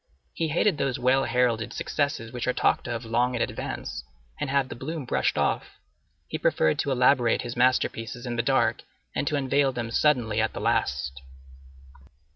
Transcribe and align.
He 0.33 0.47
hated 0.47 0.79
those 0.79 0.97
well 0.97 1.25
heralded 1.25 1.73
successes 1.73 2.31
which 2.33 2.47
are 2.47 2.53
talked 2.53 2.87
of 2.87 3.05
long 3.05 3.35
in 3.35 3.41
advance 3.43 4.03
and 4.39 4.49
have 4.49 4.63
had 4.65 4.69
the 4.69 4.75
bloom 4.75 5.05
brushed 5.05 5.37
off. 5.37 5.77
He 6.27 6.39
preferred 6.39 6.79
to 6.79 6.89
elaborate 6.89 7.43
his 7.43 7.55
masterpieces 7.55 8.25
in 8.25 8.35
the 8.35 8.41
dark 8.41 8.81
and 9.13 9.27
to 9.27 9.35
unveil 9.35 9.71
them 9.71 9.91
suddenly 9.91 10.41
at 10.41 10.53
the 10.53 10.59
last. 10.59 11.21